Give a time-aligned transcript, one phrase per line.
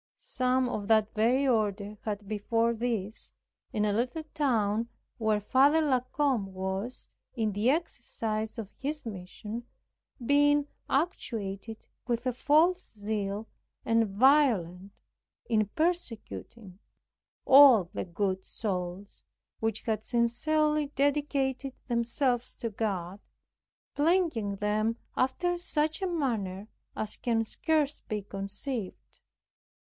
[0.17, 3.33] Some of that very order had before this,
[3.71, 4.89] in a little town
[5.19, 9.67] where Father La Combe was in the exercise of his mission,
[10.19, 13.47] been actuated with a false zeal,
[13.85, 14.91] and violent
[15.47, 16.79] in persecuting
[17.45, 19.21] all the good souls
[19.59, 23.19] which had sincerely dedicated themselves to God,
[23.93, 29.19] plaguing them after such a manner as can scarce be conceived.